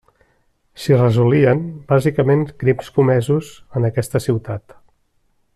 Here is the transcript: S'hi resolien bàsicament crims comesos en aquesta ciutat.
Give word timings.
S'hi 0.83 0.97
resolien 1.01 1.61
bàsicament 1.93 2.43
crims 2.63 2.91
comesos 2.97 3.53
en 3.81 3.89
aquesta 3.93 4.27
ciutat. 4.29 4.79